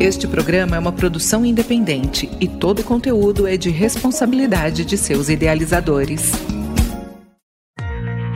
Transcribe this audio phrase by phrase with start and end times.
[0.00, 5.28] Este programa é uma produção independente e todo o conteúdo é de responsabilidade de seus
[5.28, 6.32] idealizadores.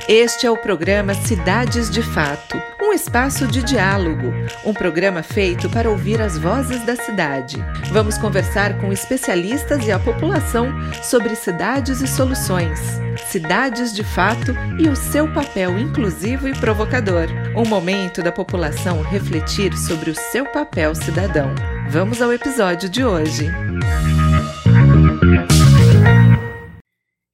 [0.08, 2.56] Este é o programa Cidades de Fato,
[2.88, 4.32] um espaço de diálogo,
[4.64, 7.56] um programa feito para ouvir as vozes da cidade.
[7.92, 10.68] Vamos conversar com especialistas e a população
[11.02, 12.80] sobre cidades e soluções,
[13.26, 17.26] cidades de fato e o seu papel inclusivo e provocador.
[17.54, 21.54] Um momento da população refletir sobre o seu papel cidadão.
[21.90, 23.48] Vamos ao episódio de hoje.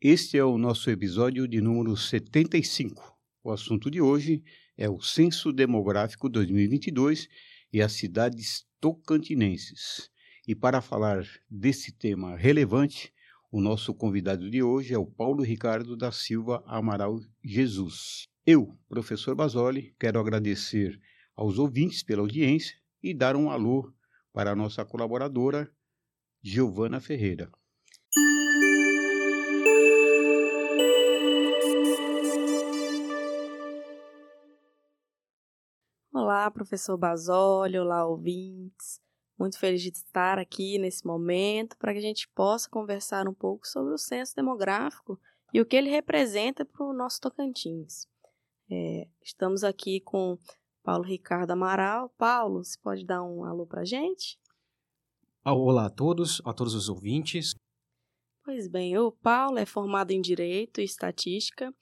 [0.03, 3.15] Este é o nosso episódio de número 75.
[3.45, 7.29] O assunto de hoje é o Censo Demográfico 2022
[7.73, 10.11] e as cidades tocantinenses.
[10.47, 13.13] E para falar desse tema relevante,
[13.51, 18.27] o nosso convidado de hoje é o Paulo Ricardo da Silva Amaral Jesus.
[18.45, 21.01] Eu, professor Basoli, quero agradecer
[21.37, 23.93] aos ouvintes pela audiência e dar um alô
[24.33, 25.71] para a nossa colaboradora,
[26.43, 27.49] Giovana Ferreira.
[36.17, 39.01] Olá, professor Basoli, olá, ouvintes.
[39.37, 43.67] Muito feliz de estar aqui nesse momento para que a gente possa conversar um pouco
[43.67, 45.19] sobre o censo demográfico
[45.53, 48.07] e o que ele representa para o nosso Tocantins.
[48.71, 50.39] É, estamos aqui com
[50.85, 52.09] Paulo Ricardo Amaral.
[52.11, 54.39] Paulo, você pode dar um alô para a gente?
[55.45, 57.57] Olá a todos, a todos os ouvintes.
[58.45, 61.75] Pois bem, o Paulo é formado em Direito e Estatística,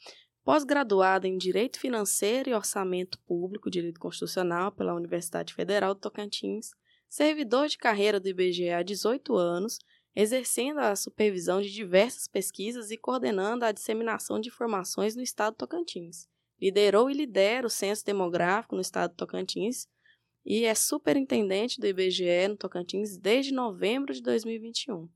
[0.45, 6.73] pós-graduado em Direito Financeiro e Orçamento Público, Direito Constitucional pela Universidade Federal do Tocantins,
[7.09, 9.79] servidor de carreira do IBGE há 18 anos,
[10.15, 15.59] exercendo a supervisão de diversas pesquisas e coordenando a disseminação de informações no estado do
[15.59, 16.27] Tocantins.
[16.61, 19.87] Liderou e lidera o Censo Demográfico no estado do Tocantins
[20.45, 25.09] e é superintendente do IBGE no Tocantins desde novembro de 2021.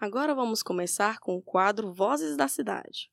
[0.00, 3.11] Agora vamos começar com o quadro Vozes da Cidade.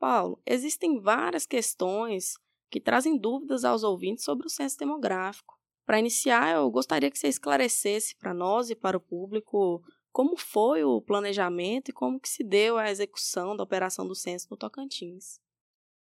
[0.00, 2.38] Paulo, existem várias questões
[2.70, 5.58] que trazem dúvidas aos ouvintes sobre o censo demográfico.
[5.84, 10.82] Para iniciar, eu gostaria que você esclarecesse para nós e para o público como foi
[10.82, 15.38] o planejamento e como que se deu a execução da operação do censo no Tocantins.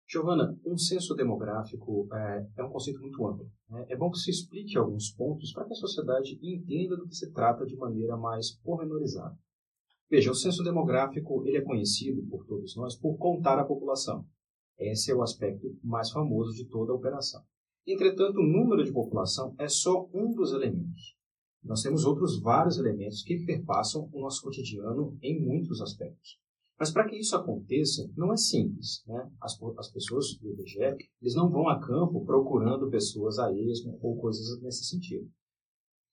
[0.07, 3.51] Giovana, um censo demográfico é, é um conceito muito amplo.
[3.69, 3.85] Né?
[3.89, 7.31] É bom que se explique alguns pontos para que a sociedade entenda do que se
[7.31, 9.35] trata de maneira mais pormenorizada.
[10.09, 14.25] Veja, o censo demográfico ele é conhecido por todos nós por contar a população.
[14.77, 17.43] Esse é o aspecto mais famoso de toda a operação.
[17.85, 21.15] Entretanto, o número de população é só um dos elementos.
[21.63, 26.39] Nós temos outros vários elementos que perpassam o nosso cotidiano em muitos aspectos.
[26.79, 29.03] Mas para que isso aconteça, não é simples.
[29.05, 29.29] Né?
[29.41, 34.17] As, as pessoas do IBGE eles não vão a campo procurando pessoas a esmo ou
[34.17, 35.29] coisas nesse sentido.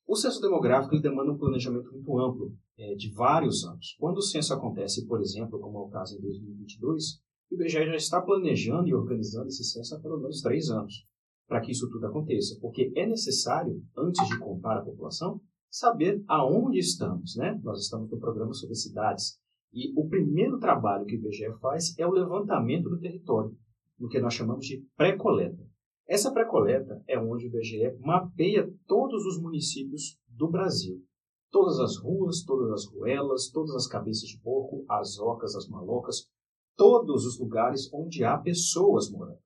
[0.07, 3.97] O censo demográfico demanda um planejamento muito amplo, é, de vários anos.
[3.99, 7.21] Quando o censo acontece, por exemplo, como é o caso em 2022,
[7.51, 11.07] o IBGE já está planejando e organizando esse censo há pelo menos três anos,
[11.47, 16.79] para que isso tudo aconteça, porque é necessário, antes de contar a população, saber aonde
[16.79, 17.37] estamos.
[17.37, 17.59] Né?
[17.63, 19.39] Nós estamos no programa sobre cidades,
[19.73, 23.57] e o primeiro trabalho que o IBGE faz é o levantamento do território,
[23.99, 25.63] no que nós chamamos de pré-coleta.
[26.09, 31.03] Essa pré-coleta é onde o IBGE mapeia todos os municípios do Brasil.
[31.51, 36.29] Todas as ruas, todas as ruelas, todas as cabeças de porco, as ocas, as malocas,
[36.77, 39.39] todos os lugares onde há pessoas morando.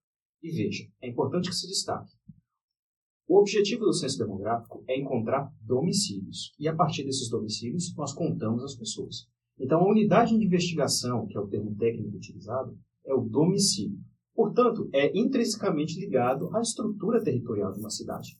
[0.43, 2.11] E veja, é importante que se destaque.
[3.28, 8.65] O objetivo do censo demográfico é encontrar domicílios, e a partir desses domicílios nós contamos
[8.65, 9.28] as pessoas.
[9.56, 14.00] Então, a unidade de investigação, que é o termo técnico utilizado, é o domicílio.
[14.34, 18.37] Portanto, é intrinsecamente ligado à estrutura territorial de uma cidade.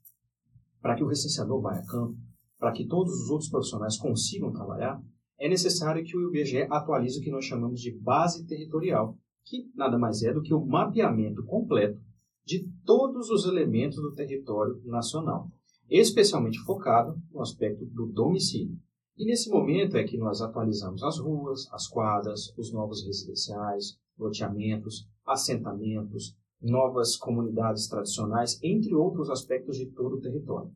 [0.81, 2.19] Para que o recenseador vá a campo,
[2.60, 5.03] para que todos os outros profissionais consigam trabalhar,
[5.38, 9.16] é necessário que o IBGE atualize o que nós chamamos de base territorial,
[9.47, 11.98] que nada mais é do que o mapeamento completo
[12.45, 15.48] de todos os elementos do território nacional,
[15.89, 18.78] especialmente focado no aspecto do domicílio.
[19.16, 25.09] E nesse momento é que nós atualizamos as ruas, as quadras, os novos residenciais, loteamentos,
[25.27, 30.71] assentamentos, novas comunidades tradicionais, entre outros aspectos de todo o território.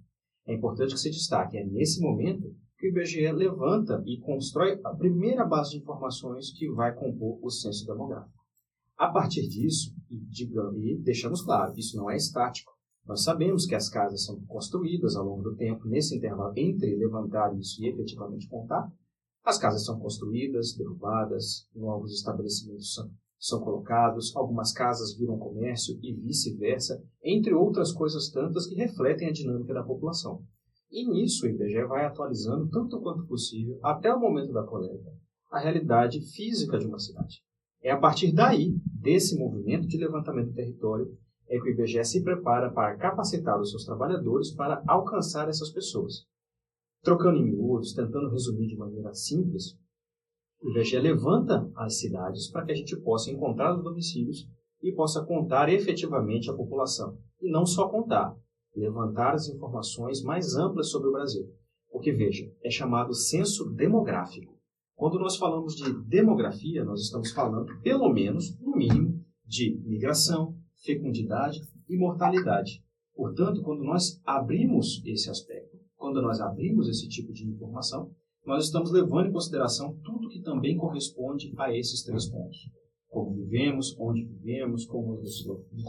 [0.47, 4.95] É importante que se destaque, é nesse momento que o IBGE levanta e constrói a
[4.95, 8.39] primeira base de informações que vai compor o censo demográfico.
[8.97, 12.73] A partir disso, e, digamos, e deixamos claro, isso não é estático.
[13.07, 17.55] Nós sabemos que as casas são construídas ao longo do tempo, nesse intervalo entre levantar
[17.57, 18.91] isso e efetivamente contar.
[19.45, 23.11] As casas são construídas, derrubadas, novos estabelecimentos são,
[23.45, 29.33] são colocados, algumas casas viram comércio e vice-versa, entre outras coisas tantas que refletem a
[29.33, 30.43] dinâmica da população.
[30.91, 35.13] E nisso o IBGE vai atualizando tanto quanto possível, até o momento da coleta,
[35.53, 37.43] a realidade física de uma cidade.
[37.83, 41.15] É a partir daí, desse movimento de levantamento do território,
[41.47, 46.25] é que o IBGE se prepara para capacitar os seus trabalhadores para alcançar essas pessoas.
[47.03, 49.77] Trocando em miúdos, tentando resumir de maneira simples,
[50.65, 54.49] o IBGE levanta as cidades para que a gente possa encontrar os domicílios
[54.83, 57.19] e possa contar efetivamente a população.
[57.43, 58.35] E não só contar,
[58.75, 61.47] levantar as informações mais amplas sobre o Brasil.
[61.91, 64.59] Porque, veja, é chamado censo demográfico.
[64.97, 71.61] Quando nós falamos de demografia, nós estamos falando, pelo menos, no mínimo, de migração, fecundidade
[71.87, 72.83] e mortalidade.
[73.15, 78.11] Portanto, quando nós abrimos esse aspecto, quando nós abrimos esse tipo de informação,
[78.47, 82.59] nós estamos levando em consideração tudo que também corresponde a esses três pontos.
[83.09, 85.21] Como vivemos, onde vivemos, como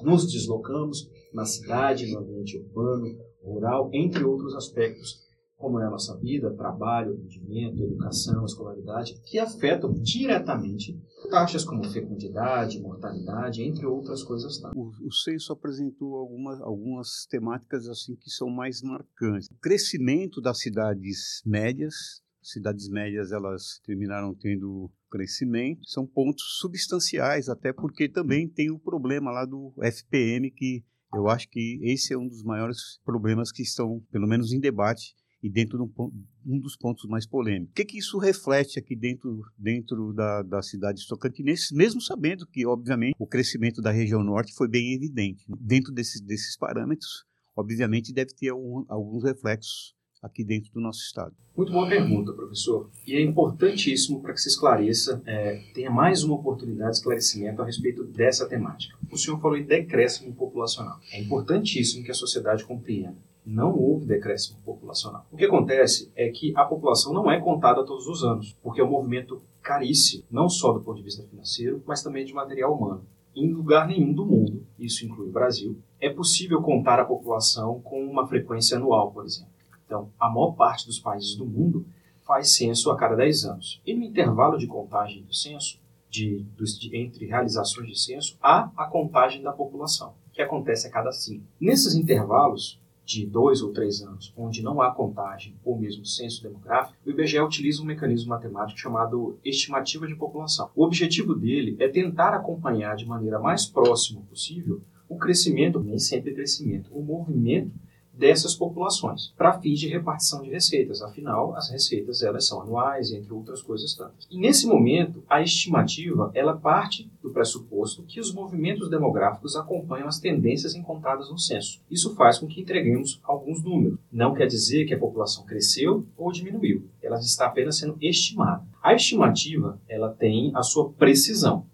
[0.04, 5.26] nos deslocamos na cidade, no ambiente urbano, rural, entre outros aspectos
[5.58, 11.00] como é a nossa vida, trabalho, rendimento, educação, escolaridade, que afetam diretamente
[11.30, 14.62] taxas como fecundidade, mortalidade, entre outras coisas.
[14.76, 19.48] O, o censo apresentou algumas, algumas temáticas assim que são mais marcantes.
[19.50, 27.74] O crescimento das cidades médias, cidades médias elas terminaram tendo crescimento, são pontos substanciais, até
[27.74, 30.84] porque também tem o problema lá do FPM que
[31.14, 35.16] eu acho que esse é um dos maiores problemas que estão, pelo menos em debate,
[35.42, 36.12] e dentro de um,
[36.46, 37.72] um, dos pontos mais polêmicos.
[37.72, 42.48] O que, que isso reflete aqui dentro, dentro da, da cidade de Tocantins, mesmo sabendo
[42.48, 45.46] que, obviamente, o crescimento da região norte foi bem evidente.
[45.60, 47.26] Dentro desses, desses parâmetros,
[47.56, 49.96] obviamente, deve ter alguns reflexos
[50.26, 51.34] aqui dentro do nosso estado.
[51.56, 52.90] Muito boa pergunta, professor.
[53.08, 57.66] E é importantíssimo para que se esclareça, é, tenha mais uma oportunidade de esclarecimento a
[57.66, 58.98] respeito dessa temática.
[59.10, 61.00] O senhor falou em decréscimo populacional.
[61.14, 65.26] É importantíssimo que a sociedade compreenda não houve decréscimo populacional.
[65.32, 68.84] O que acontece é que a população não é contada todos os anos, porque é
[68.84, 73.06] um movimento caríssimo, não só do ponto de vista financeiro, mas também de material humano.
[73.36, 78.04] Em lugar nenhum do mundo, isso inclui o Brasil, é possível contar a população com
[78.06, 79.55] uma frequência anual, por exemplo.
[79.86, 81.86] Então, a maior parte dos países do mundo
[82.24, 83.82] faz censo a cada 10 anos.
[83.86, 85.80] E no intervalo de contagem do censo,
[86.10, 91.12] de, de, entre realizações de censo, há a contagem da população, que acontece a cada
[91.12, 91.44] 5.
[91.60, 96.98] Nesses intervalos, de dois ou três anos, onde não há contagem ou mesmo censo demográfico,
[97.06, 100.72] o IBGE utiliza um mecanismo matemático chamado estimativa de população.
[100.76, 106.34] O objetivo dele é tentar acompanhar de maneira mais próxima possível o crescimento, nem sempre
[106.34, 107.72] crescimento, o movimento
[108.18, 111.02] dessas populações para fins de repartição de receitas.
[111.02, 114.28] Afinal, as receitas elas são anuais, entre outras coisas tantas.
[114.30, 120.20] E nesse momento, a estimativa ela parte do pressuposto que os movimentos demográficos acompanham as
[120.20, 121.82] tendências encontradas no censo.
[121.90, 124.00] Isso faz com que entreguemos alguns números.
[124.12, 126.88] Não quer dizer que a população cresceu ou diminuiu.
[127.02, 128.64] Ela está apenas sendo estimada.
[128.82, 131.66] A estimativa ela tem a sua precisão.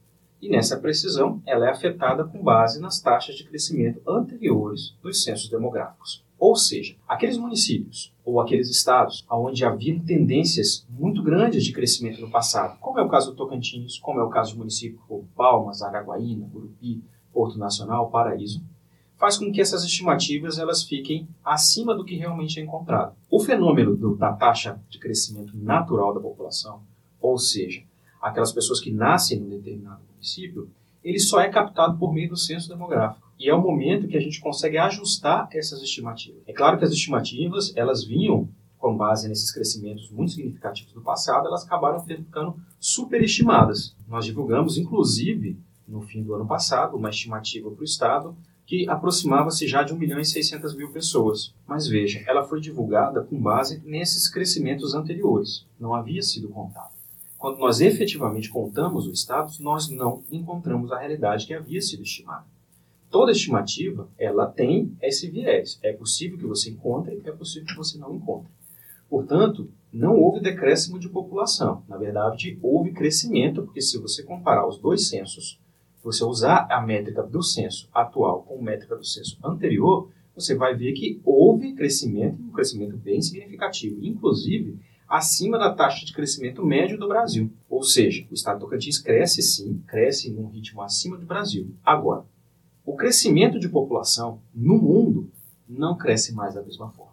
[0.41, 5.47] E nessa precisão, ela é afetada com base nas taxas de crescimento anteriores dos censos
[5.49, 6.25] demográficos.
[6.41, 12.31] Ou seja, aqueles municípios ou aqueles estados onde haviam tendências muito grandes de crescimento no
[12.31, 15.83] passado, como é o caso do Tocantins, como é o caso de municípios como Palmas,
[15.83, 18.59] Araguaína, Gurupi, Porto Nacional, Paraíso,
[19.17, 23.15] faz com que essas estimativas elas fiquem acima do que realmente é encontrado.
[23.29, 26.81] O fenômeno do, da taxa de crescimento natural da população,
[27.21, 27.83] ou seja,
[28.19, 30.71] aquelas pessoas que nascem em um determinado município,
[31.03, 33.31] ele só é captado por meio do censo demográfico.
[33.39, 36.41] E é o momento que a gente consegue ajustar essas estimativas.
[36.45, 41.47] É claro que as estimativas, elas vinham com base nesses crescimentos muito significativos do passado,
[41.47, 43.95] elas acabaram ficando superestimadas.
[44.07, 49.67] Nós divulgamos, inclusive, no fim do ano passado, uma estimativa para o Estado que aproximava-se
[49.67, 51.53] já de 1 milhão e 600 mil pessoas.
[51.67, 55.65] Mas veja, ela foi divulgada com base nesses crescimentos anteriores.
[55.79, 57.00] Não havia sido contado.
[57.41, 62.45] Quando nós efetivamente contamos o Estado, nós não encontramos a realidade que havia sido estimada
[63.11, 65.77] toda estimativa ela tem esse viés.
[65.83, 68.49] É possível que você encontre, é possível que você não encontre.
[69.09, 71.83] Portanto, não houve decréscimo de população.
[71.89, 75.59] Na verdade, houve crescimento, porque se você comparar os dois censos,
[76.01, 80.73] você usar a métrica do censo atual com a métrica do censo anterior, você vai
[80.73, 84.79] ver que houve crescimento, um crescimento bem significativo, inclusive
[85.11, 87.51] acima da taxa de crescimento médio do Brasil.
[87.69, 91.75] Ou seja, o estado de Tocantins cresce sim, cresce num ritmo acima do Brasil.
[91.83, 92.25] Agora,
[92.85, 95.29] o crescimento de população no mundo
[95.67, 97.11] não cresce mais da mesma forma.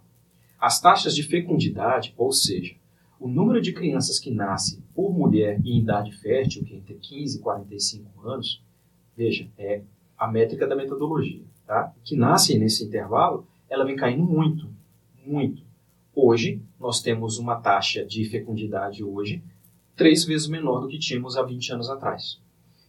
[0.60, 2.76] As taxas de fecundidade, ou seja,
[3.18, 7.38] o número de crianças que nascem por mulher em idade fértil, que é entre 15
[7.38, 8.62] e 45 anos,
[9.16, 9.82] veja, é
[10.16, 11.92] a métrica da metodologia, tá?
[12.04, 14.68] que nascem nesse intervalo, ela vem caindo muito,
[15.26, 15.67] muito.
[16.20, 19.40] Hoje, nós temos uma taxa de fecundidade hoje
[19.94, 22.40] três vezes menor do que tínhamos há 20 anos atrás.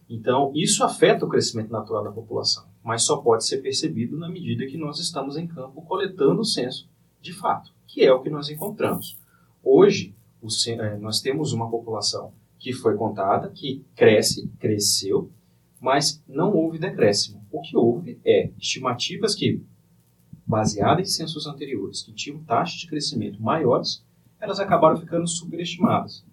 [0.08, 4.66] Então, isso afeta o crescimento natural da população, mas só pode ser percebido na medida
[4.66, 8.50] que nós estamos em campo coletando o censo de fato, que é o que nós
[8.50, 9.16] encontramos.
[9.62, 15.30] Hoje, o, é, nós temos uma população que foi contada, que cresce, cresceu,
[15.80, 17.46] mas não houve decréscimo.
[17.52, 19.62] O que houve é estimativas que,
[20.50, 24.04] baseadas em censos anteriores, que tinham taxas de crescimento maiores,
[24.40, 26.24] elas acabaram ficando superestimadas.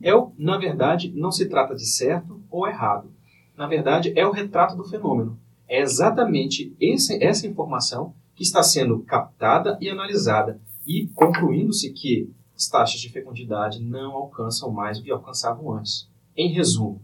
[0.00, 3.10] É, na verdade, não se trata de certo ou errado.
[3.56, 5.38] Na verdade, é o retrato do fenômeno.
[5.68, 12.68] É exatamente esse, essa informação que está sendo captada e analisada, e concluindo-se que as
[12.68, 16.08] taxas de fecundidade não alcançam mais o que alcançavam antes.
[16.36, 17.00] Em resumo,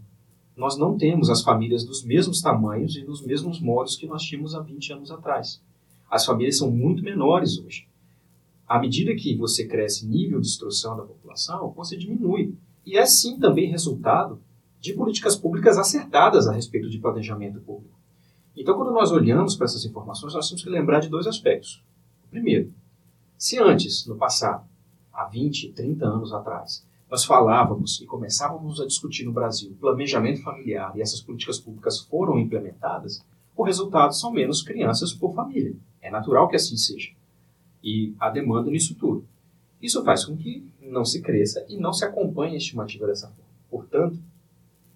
[0.57, 4.54] nós não temos as famílias dos mesmos tamanhos e dos mesmos modos que nós tínhamos
[4.54, 5.61] há 20 anos atrás.
[6.12, 7.88] As famílias são muito menores hoje.
[8.69, 12.54] À medida que você cresce nível de instrução da população, você diminui.
[12.85, 14.38] E é sim também resultado
[14.78, 17.99] de políticas públicas acertadas a respeito de planejamento público.
[18.54, 21.83] Então, quando nós olhamos para essas informações, nós temos que lembrar de dois aspectos.
[22.31, 22.71] Primeiro,
[23.38, 24.66] se antes, no passado,
[25.14, 30.92] há 20, 30 anos atrás, nós falávamos e começávamos a discutir no Brasil planejamento familiar
[30.95, 33.25] e essas políticas públicas foram implementadas,
[33.57, 35.75] o resultado são menos crianças por família.
[36.03, 37.11] É natural que assim seja.
[37.83, 39.27] E há demanda nisso tudo.
[39.81, 43.43] Isso faz com que não se cresça e não se acompanhe a estimativa dessa forma.
[43.71, 44.19] Portanto,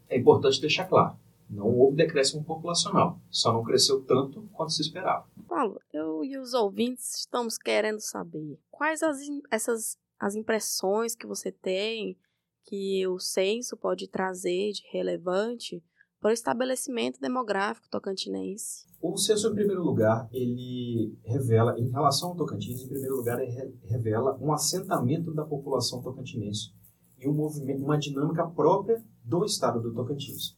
[0.08, 1.16] é importante deixar claro:
[1.48, 5.26] não houve decréscimo populacional, só não cresceu tanto quanto se esperava.
[5.48, 9.18] Paulo, eu e os ouvintes estamos querendo saber quais as,
[9.50, 12.16] essas as impressões que você tem
[12.64, 15.82] que o censo pode trazer de relevante
[16.26, 18.84] para o estabelecimento demográfico tocantinense.
[19.00, 23.72] O censo, em primeiro lugar, ele revela, em relação ao Tocantins, em primeiro lugar, ele
[23.84, 26.72] revela um assentamento da população tocantinense
[27.20, 30.56] e um movimento, uma dinâmica própria do estado do Tocantins.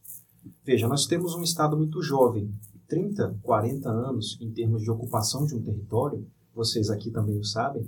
[0.63, 2.51] Veja, nós temos um estado muito jovem,
[2.87, 7.87] 30, 40 anos em termos de ocupação de um território, vocês aqui também o sabem,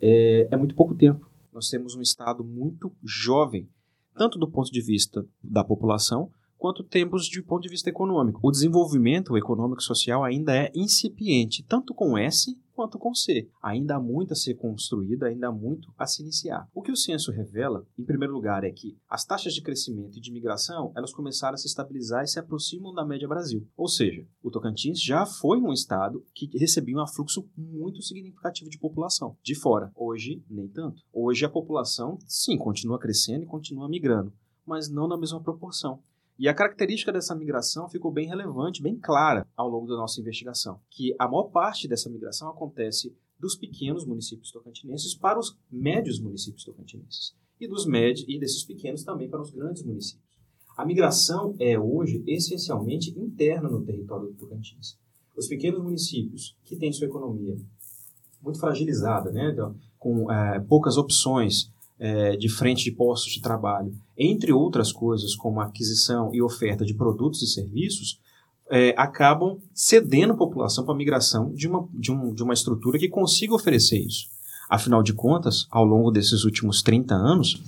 [0.00, 1.28] é, é muito pouco tempo.
[1.52, 3.68] Nós temos um estado muito jovem,
[4.14, 6.30] tanto do ponto de vista da população,
[6.66, 8.40] quanto temos de ponto de vista econômico.
[8.42, 13.48] O desenvolvimento econômico e social ainda é incipiente, tanto com S quanto com C.
[13.62, 16.68] Ainda há muito a ser construído, ainda há muito a se iniciar.
[16.74, 20.20] O que o censo revela, em primeiro lugar, é que as taxas de crescimento e
[20.20, 23.64] de migração, elas começaram a se estabilizar e se aproximam da média Brasil.
[23.76, 28.78] Ou seja, o Tocantins já foi um estado que recebia um afluxo muito significativo de
[28.78, 29.92] população de fora.
[29.94, 31.00] Hoje, nem tanto.
[31.12, 34.32] Hoje a população, sim, continua crescendo e continua migrando,
[34.66, 36.02] mas não na mesma proporção.
[36.38, 40.78] E a característica dessa migração ficou bem relevante, bem clara ao longo da nossa investigação,
[40.90, 46.64] que a maior parte dessa migração acontece dos pequenos municípios tocantinenses para os médios municípios
[46.64, 50.26] tocantinenses e dos médios e desses pequenos também para os grandes municípios.
[50.76, 54.98] A migração é hoje essencialmente interna no território do Tocantins.
[55.34, 57.56] Os pequenos municípios que têm sua economia
[58.42, 63.94] muito fragilizada, né, então, com é, poucas opções, é, de frente de postos de trabalho,
[64.16, 68.20] entre outras coisas, como aquisição e oferta de produtos e serviços,
[68.70, 72.98] é, acabam cedendo a população para a migração de uma, de, um, de uma estrutura
[72.98, 74.26] que consiga oferecer isso.
[74.68, 77.62] Afinal de contas, ao longo desses últimos 30 anos,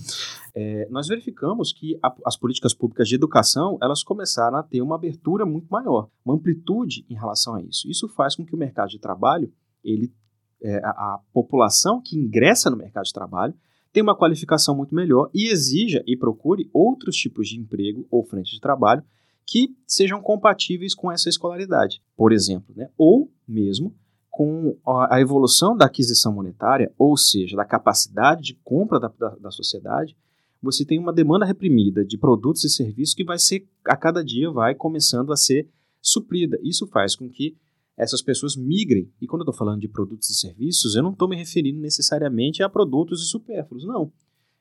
[0.55, 4.97] é, nós verificamos que a, as políticas públicas de educação elas começaram a ter uma
[4.97, 7.89] abertura muito maior, uma amplitude em relação a isso.
[7.89, 9.53] Isso faz com que o mercado de trabalho,
[9.85, 10.13] ele,
[10.61, 13.55] é, a, a população que ingressa no mercado de trabalho,
[13.93, 18.53] tem uma qualificação muito melhor e exija e procure outros tipos de emprego ou frente
[18.53, 19.03] de trabalho
[19.47, 22.91] que sejam compatíveis com essa escolaridade, por exemplo, né?
[22.99, 23.95] ou mesmo
[24.31, 29.51] com a evolução da aquisição monetária, ou seja, da capacidade de compra da, da, da
[29.51, 30.17] sociedade,
[30.63, 34.49] você tem uma demanda reprimida de produtos e serviços que vai ser, a cada dia,
[34.49, 35.69] vai começando a ser
[36.01, 36.57] suprida.
[36.63, 37.57] Isso faz com que
[37.99, 39.11] essas pessoas migrem.
[39.21, 42.63] E quando eu estou falando de produtos e serviços, eu não estou me referindo necessariamente
[42.63, 44.13] a produtos e supérfluos, não.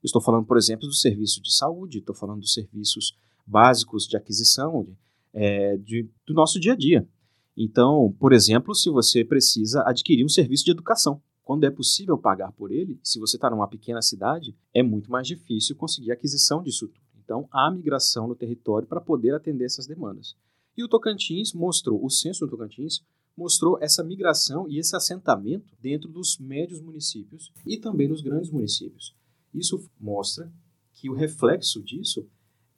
[0.03, 3.15] Estou falando, por exemplo, do serviço de saúde, estou falando dos serviços
[3.45, 4.97] básicos de aquisição de,
[5.33, 7.07] é, de, do nosso dia a dia.
[7.55, 12.51] Então, por exemplo, se você precisa adquirir um serviço de educação, quando é possível pagar
[12.51, 16.61] por ele, se você está numa pequena cidade, é muito mais difícil conseguir a aquisição
[16.61, 16.99] disso tudo.
[17.23, 20.35] Então, há migração no território para poder atender essas demandas.
[20.77, 23.01] E o Tocantins mostrou, o censo do Tocantins
[23.37, 29.15] mostrou essa migração e esse assentamento dentro dos médios municípios e também nos grandes municípios.
[29.53, 30.51] Isso mostra
[30.93, 32.27] que o reflexo disso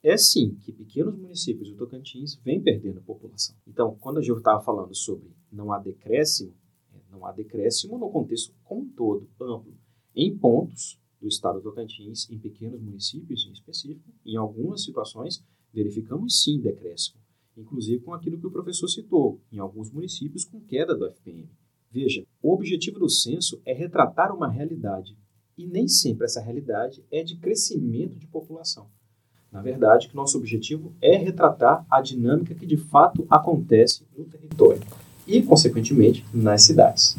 [0.02, 3.56] é sim que pequenos municípios do Tocantins vêm perdendo população.
[3.66, 6.54] Então, quando a gente estava falando sobre não há decréscimo,
[6.94, 9.74] é, não há decréscimo no contexto como um todo, amplo,
[10.14, 16.42] em pontos do estado do Tocantins, em pequenos municípios em específico, em algumas situações, verificamos
[16.42, 17.19] sim decréscimo,
[17.70, 21.48] inclusive com aquilo que o professor citou, em alguns municípios com queda do FPM.
[21.90, 25.16] Veja, o objetivo do censo é retratar uma realidade,
[25.56, 28.88] e nem sempre essa realidade é de crescimento de população.
[29.52, 34.82] Na verdade, que nosso objetivo é retratar a dinâmica que de fato acontece no território
[35.26, 37.16] e, consequentemente, nas cidades.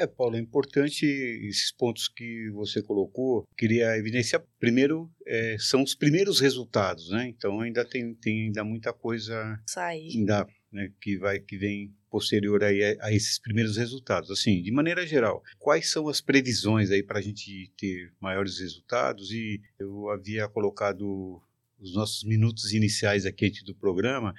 [0.00, 3.44] É, Paulo, é importante esses pontos que você colocou.
[3.56, 7.28] Queria evidenciar, primeiro, é, são os primeiros resultados, né?
[7.28, 10.10] Então ainda tem, tem ainda muita coisa Sair.
[10.16, 14.28] ainda, né, que vai que vem posterior aí a, a, esses primeiros resultados.
[14.30, 19.30] Assim, de maneira geral, quais são as previsões aí para a gente ter maiores resultados?
[19.30, 21.40] E eu havia colocado
[21.78, 24.34] os nossos minutos iniciais aqui do programa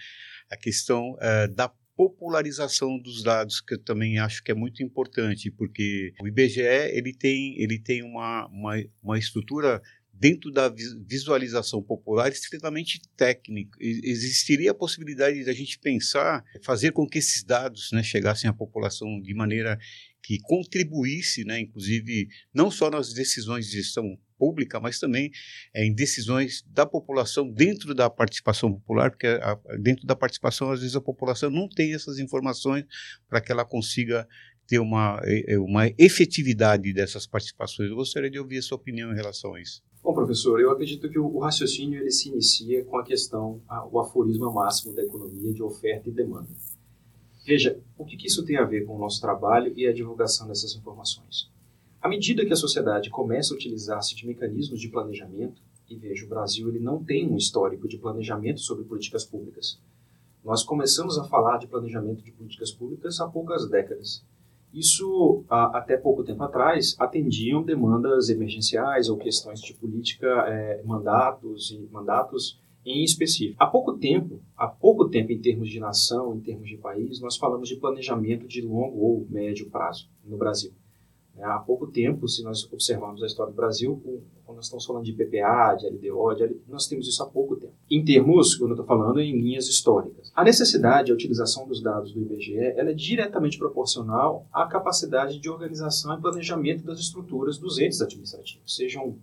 [0.49, 5.51] a questão uh, da popularização dos dados, que eu também acho que é muito importante,
[5.51, 9.81] porque o IBGE ele tem, ele tem uma, uma, uma estrutura
[10.21, 13.75] dentro da visualização popular estritamente técnica.
[13.81, 19.19] Existiria a possibilidade da gente pensar, fazer com que esses dados né, chegassem à população
[19.19, 19.79] de maneira
[20.21, 25.31] que contribuísse, né, inclusive, não só nas decisões de gestão pública, mas também
[25.73, 30.81] é, em decisões da população dentro da participação popular, porque a, dentro da participação, às
[30.81, 32.85] vezes, a população não tem essas informações
[33.27, 34.27] para que ela consiga
[34.67, 37.89] ter uma, é, é, uma efetividade dessas participações.
[37.89, 39.81] Eu gostaria de ouvir a sua opinião em relação a isso.
[40.03, 44.51] Bom, professor, eu acredito que o, raciocínio ele se inicia com a questão, o aforismo
[44.51, 46.49] máximo da economia de oferta e demanda.
[47.45, 50.47] Veja, o que, que isso tem a ver com o nosso trabalho e a divulgação
[50.47, 51.51] dessas informações?
[52.01, 56.29] À medida que a sociedade começa a utilizar-se de mecanismos de planejamento, e veja, o
[56.29, 59.79] Brasil ele não tem um histórico de planejamento sobre políticas públicas.
[60.43, 64.23] Nós começamos a falar de planejamento de políticas públicas há poucas décadas.
[64.73, 71.89] Isso, até pouco tempo atrás, atendiam demandas emergenciais ou questões de política, é, mandatos e
[71.91, 73.61] mandatos em específico.
[73.61, 77.37] Há pouco tempo, há pouco tempo em termos de nação, em termos de país, nós
[77.37, 80.71] falamos de planejamento de longo ou médio prazo no Brasil.
[81.39, 84.01] Há pouco tempo, se nós observarmos a história do Brasil,
[84.51, 87.55] quando nós estamos falando de PPA, de LDO, de LDO, nós temos isso há pouco
[87.55, 87.73] tempo.
[87.89, 90.31] Em termos, quando eu estou falando, em linhas históricas.
[90.35, 95.49] A necessidade, a utilização dos dados do IBGE, ela é diretamente proporcional à capacidade de
[95.49, 99.15] organização e planejamento das estruturas dos entes administrativos, sejam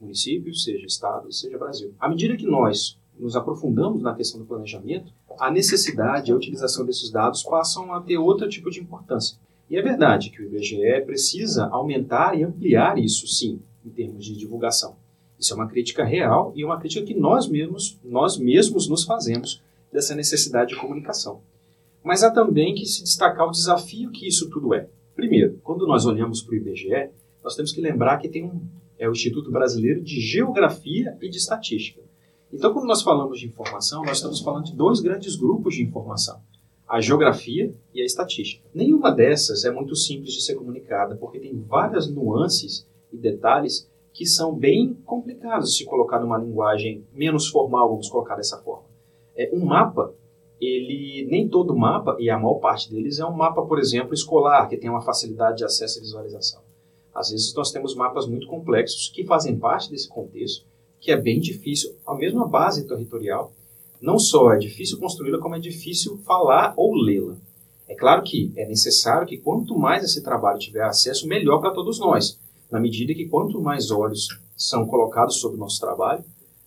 [0.00, 1.94] municípios, seja estados, seja Brasil.
[2.00, 6.84] À medida que nós nos aprofundamos na questão do planejamento, a necessidade e a utilização
[6.84, 9.36] desses dados passam a ter outro tipo de importância.
[9.68, 14.36] E é verdade que o IBGE precisa aumentar e ampliar isso, sim, em termos de
[14.36, 14.96] divulgação.
[15.38, 19.62] Isso é uma crítica real e uma crítica que nós mesmos, nós mesmos nos fazemos
[19.92, 21.40] dessa necessidade de comunicação.
[22.02, 24.88] Mas há também que se destacar o desafio que isso tudo é.
[25.14, 27.10] Primeiro, quando nós olhamos para o IBGE,
[27.42, 28.60] nós temos que lembrar que tem um
[28.98, 32.00] é o Instituto Brasileiro de Geografia e de Estatística.
[32.52, 36.40] Então, quando nós falamos de informação, nós estamos falando de dois grandes grupos de informação
[36.92, 38.62] a geografia e a estatística.
[38.74, 44.26] Nenhuma dessas é muito simples de ser comunicada, porque tem várias nuances e detalhes que
[44.26, 48.84] são bem complicados se colocar numa linguagem menos formal, vamos colocar dessa forma.
[49.36, 50.14] É, um mapa,
[50.60, 54.68] ele nem todo mapa, e a maior parte deles é um mapa, por exemplo, escolar,
[54.68, 56.60] que tem uma facilidade de acesso e visualização.
[57.14, 60.64] Às vezes nós temos mapas muito complexos que fazem parte desse contexto,
[61.00, 63.52] que é bem difícil, a mesma base territorial,
[64.00, 67.36] não só é difícil construí-la, como é difícil falar ou lê-la.
[67.88, 71.98] É claro que é necessário que quanto mais esse trabalho tiver acesso, melhor para todos
[71.98, 72.40] nós,
[72.72, 76.24] na medida que quanto mais olhos são colocados sobre o nosso trabalho,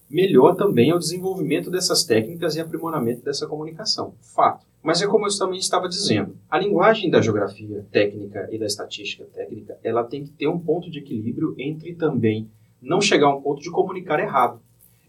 [0.07, 4.13] melhor também é o desenvolvimento dessas técnicas e aprimoramento dessa comunicação.
[4.21, 4.65] Fato.
[4.83, 9.25] Mas é como eu também estava dizendo, a linguagem da geografia técnica e da estatística
[9.25, 12.47] técnica, ela tem que ter um ponto de equilíbrio entre também
[12.79, 14.59] não chegar a um ponto de comunicar errado.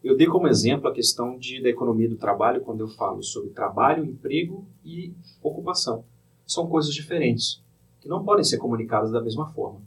[0.03, 3.51] Eu dei como exemplo a questão de, da economia do trabalho quando eu falo sobre
[3.51, 6.05] trabalho, emprego e ocupação.
[6.47, 7.63] São coisas diferentes,
[8.01, 9.81] que não podem ser comunicadas da mesma forma.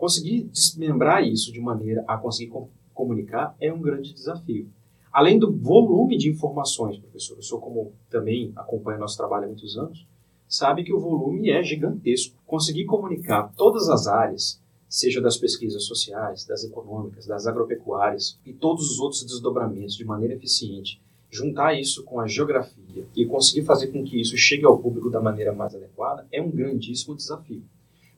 [0.00, 4.66] Conseguir desmembrar isso de maneira a conseguir com, comunicar é um grande desafio.
[5.12, 9.76] Além do volume de informações, professor, eu sou como também acompanho nosso trabalho há muitos
[9.76, 10.06] anos,
[10.48, 12.34] sabe que o volume é gigantesco.
[12.46, 14.58] Conseguir comunicar todas as áreas,
[14.88, 20.32] seja das pesquisas sociais, das econômicas, das agropecuárias e todos os outros desdobramentos de maneira
[20.32, 20.98] eficiente,
[21.30, 25.20] juntar isso com a geografia e conseguir fazer com que isso chegue ao público da
[25.20, 27.62] maneira mais adequada é um grandíssimo desafio.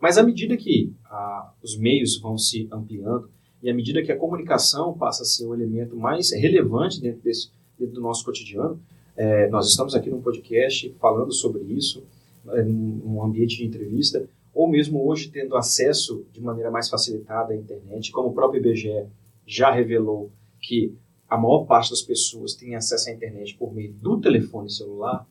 [0.02, 3.30] Mas à medida que ah, os meios vão se ampliando,
[3.62, 7.48] E à medida que a comunicação passa a ser o elemento mais relevante dentro, desse,
[7.78, 8.76] dentro do nosso cotidiano,
[9.16, 12.02] é, nós estamos aqui num podcast falando sobre isso,
[12.48, 17.56] é, num ambiente de entrevista, ou mesmo hoje tendo acesso de maneira mais facilitada à
[17.56, 19.06] internet, como o próprio IBGE
[19.46, 20.28] já revelou
[20.60, 20.92] que
[21.28, 25.24] a maior parte das pessoas tem acesso à internet por meio do telefone celular,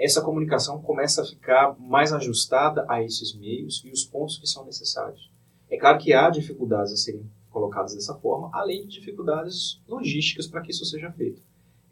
[0.00, 4.64] essa comunicação começa a ficar mais ajustada a esses meios e os pontos que são
[4.64, 5.30] necessários.
[5.68, 10.62] É claro que há dificuldades a serem colocadas dessa forma, além de dificuldades logísticas para
[10.62, 11.42] que isso seja feito.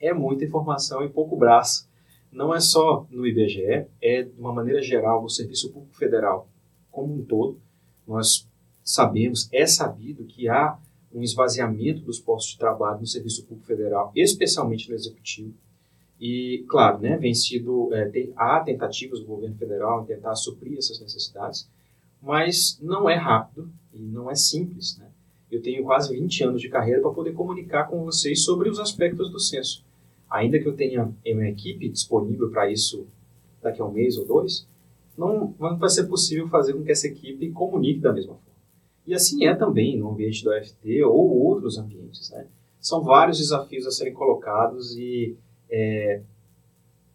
[0.01, 1.87] É muita informação e pouco braço.
[2.33, 6.49] Não é só no IBGE, é de uma maneira geral no Serviço Público Federal
[6.91, 7.61] como um todo.
[8.07, 8.49] Nós
[8.83, 10.79] sabemos, é sabido que há
[11.13, 15.55] um esvaziamento dos postos de trabalho no Serviço Público Federal, especialmente no Executivo.
[16.21, 20.77] E, claro, né, vem sido, é, tem, há tentativas do governo federal em tentar suprir
[20.77, 21.69] essas necessidades,
[22.21, 24.99] mas não é rápido e não é simples.
[24.99, 25.07] Né?
[25.51, 29.31] Eu tenho quase 20 anos de carreira para poder comunicar com vocês sobre os aspectos
[29.31, 29.85] do censo.
[30.29, 33.07] Ainda que eu tenha uma equipe disponível para isso
[33.63, 34.67] daqui a um mês ou dois,
[35.17, 38.49] não, vai ser possível fazer com que essa equipe comunique da mesma forma.
[39.07, 42.31] E assim é também no ambiente do UFT ou outros ambientes.
[42.31, 42.47] Né?
[42.81, 45.37] São vários desafios a serem colocados e
[45.71, 46.21] é,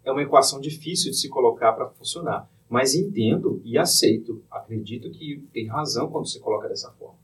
[0.04, 2.50] é uma equação difícil de se colocar para funcionar.
[2.70, 7.18] Mas entendo e aceito, acredito que tem razão quando se coloca dessa forma.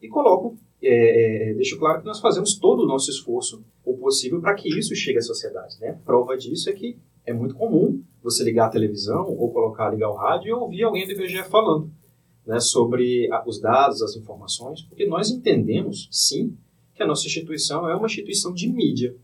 [0.00, 4.40] E coloco, é, é, deixo claro que nós fazemos todo o nosso esforço, o possível,
[4.40, 5.78] para que isso chegue à sociedade.
[5.80, 5.98] Né?
[6.04, 10.14] Prova disso é que é muito comum você ligar a televisão ou colocar, ligar o
[10.14, 11.90] rádio e ouvir alguém do IBGE falando
[12.46, 16.56] né, sobre os dados, as informações, porque nós entendemos, sim,
[16.94, 19.14] que a nossa instituição é uma instituição de mídia,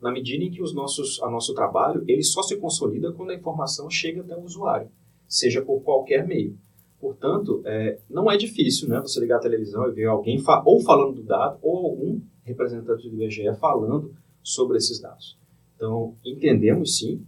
[0.00, 3.34] na medida em que os nossos, a nosso trabalho ele só se consolida quando a
[3.34, 4.90] informação chega até o usuário,
[5.28, 6.56] seja por qualquer meio.
[7.00, 10.80] Portanto, é, não é difícil né, você ligar a televisão e ver alguém fa ou
[10.80, 15.38] falando do dado ou algum representante do IBGE falando sobre esses dados.
[15.76, 17.24] Então, entendemos sim,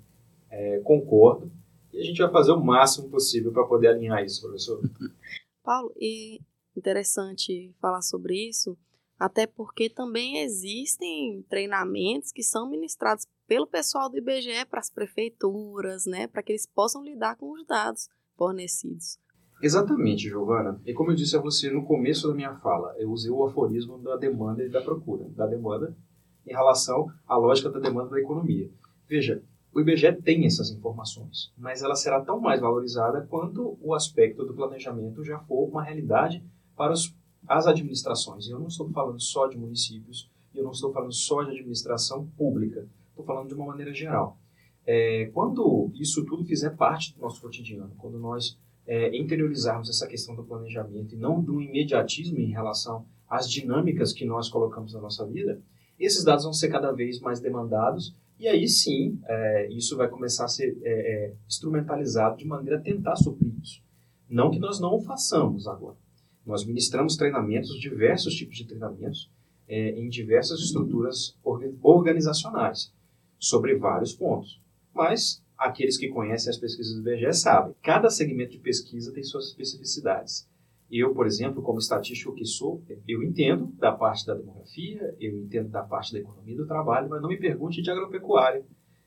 [0.51, 1.51] é, concordo,
[1.93, 4.81] e a gente vai fazer o máximo possível para poder alinhar isso, professor.
[5.65, 6.41] Paulo, e
[6.77, 8.77] interessante falar sobre isso,
[9.19, 16.07] até porque também existem treinamentos que são ministrados pelo pessoal do IBGE para as prefeituras,
[16.07, 19.19] né, para que eles possam lidar com os dados fornecidos.
[19.63, 20.81] Exatamente, Giovana.
[20.85, 23.97] E como eu disse a você no começo da minha fala, eu usei o aforismo
[23.99, 25.25] da demanda e da procura.
[25.37, 25.97] Da demanda
[26.45, 28.69] em relação à lógica da demanda da economia.
[29.09, 29.41] Veja,
[29.73, 34.53] o IBGE tem essas informações, mas ela será tão mais valorizada quanto o aspecto do
[34.53, 36.45] planejamento já for uma realidade
[36.77, 37.15] para os,
[37.47, 38.49] as administrações.
[38.49, 42.87] Eu não estou falando só de municípios, eu não estou falando só de administração pública,
[43.11, 44.39] estou falando de uma maneira geral.
[44.87, 50.35] É, quando isso tudo fizer parte do nosso cotidiano, quando nós é, interiorizarmos essa questão
[50.35, 55.25] do planejamento e não do imediatismo em relação às dinâmicas que nós colocamos na nossa
[55.27, 55.61] vida,
[55.99, 60.47] esses dados vão ser cada vez mais demandados e aí sim, é, isso vai começar
[60.47, 63.81] a ser é, é, instrumentalizado de maneira a tentar suprir isso.
[64.29, 65.97] Não que nós não o façamos agora.
[66.45, 69.31] Nós ministramos treinamentos, diversos tipos de treinamentos,
[69.69, 71.39] é, em diversas estruturas
[71.83, 72.93] organizacionais,
[73.39, 74.61] sobre vários pontos.
[74.95, 79.47] Mas aqueles que conhecem as pesquisas do IBGE sabem, cada segmento de pesquisa tem suas
[79.49, 80.49] especificidades.
[80.91, 85.71] Eu, por exemplo, como estatístico que sou, eu entendo da parte da demografia, eu entendo
[85.71, 88.63] da parte da economia do trabalho, mas não me pergunte de agropecuária.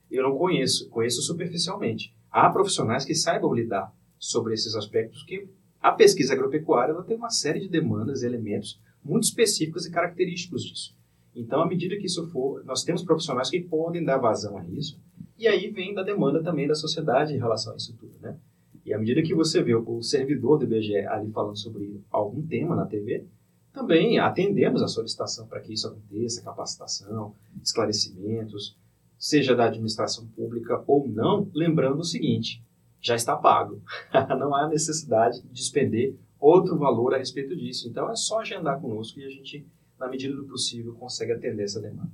[0.10, 2.12] Eu não conheço, conheço superficialmente.
[2.32, 5.48] Há profissionais que saibam lidar sobre esses aspectos, que
[5.86, 10.96] a pesquisa agropecuária ela tem uma série de demandas, elementos muito específicos e característicos disso.
[11.36, 15.00] Então, à medida que isso for, nós temos profissionais que podem dar vazão a isso,
[15.38, 18.36] e aí vem da demanda também da sociedade em relação a isso tudo, né?
[18.84, 22.76] E à medida que você vê o servidor do IBGE ali falando sobre algum tema
[22.76, 23.24] na TV,
[23.72, 28.76] também atendemos a solicitação para que isso aconteça, capacitação, esclarecimentos,
[29.20, 32.65] seja da administração pública ou não, lembrando o seguinte,
[33.06, 33.82] já está pago.
[34.40, 37.88] não há necessidade de despender outro valor a respeito disso.
[37.88, 39.66] Então é só agendar conosco e a gente,
[40.00, 42.10] na medida do possível, consegue atender essa demanda.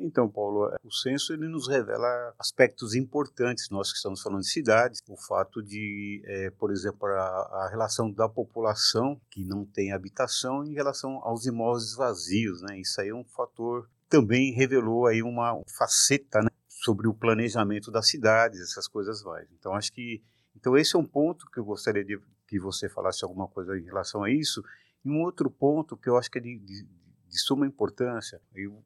[0.00, 5.00] Então, Paulo, o censo ele nos revela aspectos importantes, nós que estamos falando de cidades,
[5.08, 10.64] o fato de, é, por exemplo, a, a, relação da população que não tem habitação
[10.64, 12.78] em relação aos imóveis vazios, né?
[12.78, 16.48] Isso aí é um fator também revelou aí uma faceta né,
[16.82, 19.48] sobre o planejamento das cidades, essas coisas mais.
[19.52, 20.22] Então, acho que
[20.56, 23.84] então esse é um ponto que eu gostaria de que você falasse alguma coisa em
[23.84, 24.62] relação a isso.
[25.04, 26.86] E um outro ponto que eu acho que é de, de
[27.28, 28.40] de suma importância.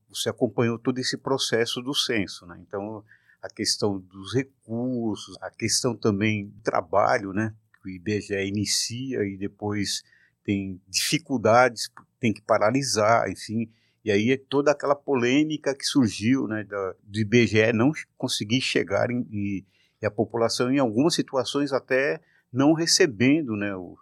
[0.09, 2.59] Você acompanhou todo esse processo do censo, né?
[2.61, 3.05] Então,
[3.41, 7.55] a questão dos recursos, a questão também do trabalho, né?
[7.81, 10.03] Que o IBGE inicia e depois
[10.45, 13.69] tem dificuldades tem que paralisar, enfim.
[14.05, 19.11] E aí é toda aquela polêmica que surgiu, né, da, do IBGE não conseguir chegar
[19.11, 19.65] em, e,
[20.01, 22.21] e, a população em algumas situações até
[22.53, 23.97] não recebendo, né, o,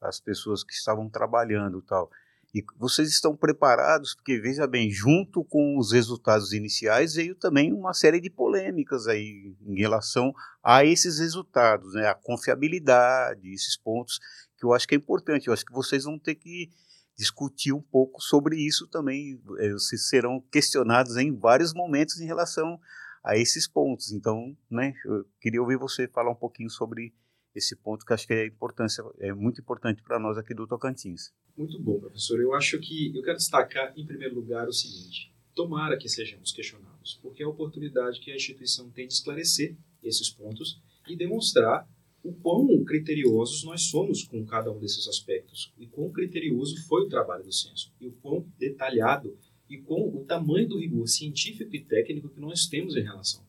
[0.00, 2.10] as pessoas que estavam trabalhando tal.
[2.54, 7.94] E vocês estão preparados, porque veja bem, junto com os resultados iniciais veio também uma
[7.94, 12.06] série de polêmicas aí em relação a esses resultados, né?
[12.08, 14.20] A confiabilidade, esses pontos
[14.58, 15.46] que eu acho que é importante.
[15.46, 16.70] Eu acho que vocês vão ter que
[17.16, 19.40] discutir um pouco sobre isso também.
[19.72, 22.78] Vocês serão questionados em vários momentos em relação
[23.22, 24.12] a esses pontos.
[24.12, 27.14] Então, né, eu queria ouvir você falar um pouquinho sobre
[27.54, 31.32] esse ponto que acho que é, importância, é muito importante para nós aqui do Tocantins.
[31.56, 32.40] Muito bom, professor.
[32.40, 37.18] Eu acho que eu quero destacar, em primeiro lugar, o seguinte: tomara que sejamos questionados,
[37.22, 41.86] porque é a oportunidade que a instituição tem de esclarecer esses pontos e demonstrar
[42.22, 47.08] o quão criteriosos nós somos com cada um desses aspectos e quão criterioso foi o
[47.08, 49.36] trabalho do censo e o quão detalhado
[49.68, 53.42] e com o tamanho do rigor científico e técnico que nós temos em relação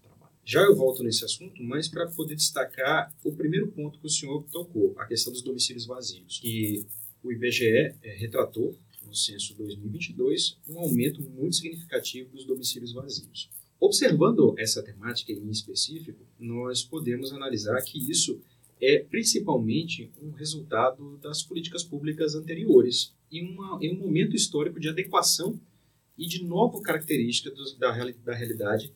[0.46, 4.44] já eu volto nesse assunto, mas para poder destacar o primeiro ponto que o senhor
[4.52, 6.86] tocou, a questão dos domicílios vazios, que
[7.24, 13.50] o IBGE é, retratou no censo 2022 um aumento muito significativo dos domicílios vazios.
[13.80, 18.42] Observando essa temática em específico, nós podemos analisar que isso
[18.86, 24.90] é principalmente um resultado das políticas públicas anteriores e uma, em um momento histórico de
[24.90, 25.58] adequação
[26.18, 27.94] e de nova característica da,
[28.26, 28.94] da realidade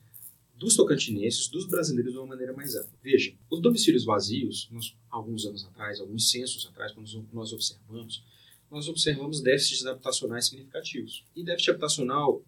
[0.58, 2.92] dos tocantinenses, dos brasileiros de uma maneira mais ampla.
[3.02, 8.26] Veja, os domicílios vazios, nós, alguns anos atrás, alguns censos atrás, quando nós observamos,
[8.70, 11.24] nós observamos déficits habitacionais significativos.
[11.34, 12.44] E déficit habitacional,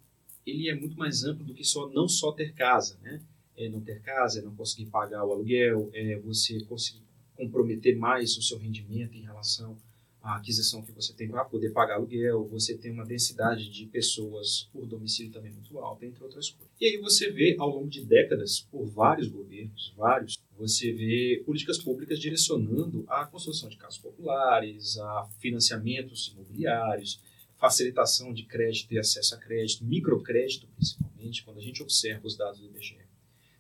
[0.46, 3.22] ele é muito mais amplo do que só não só ter casa, né?
[3.56, 7.09] É não ter casa, é não conseguir pagar o aluguel, é você conseguir
[7.40, 9.78] comprometer mais o seu rendimento em relação
[10.22, 14.70] a aquisição que você tem para poder pagar aluguel, você tem uma densidade de pessoas
[14.74, 16.70] por domicílio também muito alta, entre outras coisas.
[16.80, 21.78] E aí você vê, ao longo de décadas, por vários governos, vários, você vê políticas
[21.78, 27.22] públicas direcionando a construção de casas populares, a financiamentos imobiliários,
[27.58, 32.60] facilitação de crédito e acesso a crédito, microcrédito principalmente, quando a gente observa os dados
[32.60, 33.09] do IBGE,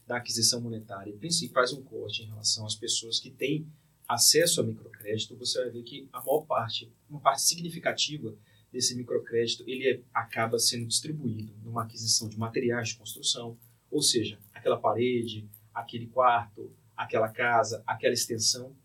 [0.09, 3.67] da aquisição monetária, e faz um corte em relação às pessoas que têm
[4.07, 8.35] acesso a microcrédito, você vai ver que a maior parte, uma parte significativa
[8.71, 13.55] desse microcrédito, ele é, acaba sendo distribuído numa aquisição de materiais de construção,
[13.91, 18.75] ou seja, aquela parede, aquele quarto, aquela casa, aquela extensão,